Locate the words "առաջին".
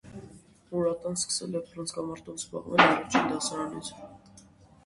2.87-3.31